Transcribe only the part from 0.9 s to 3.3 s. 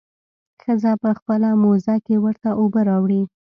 په خپله موزه کښې ورته اوبه راوړي.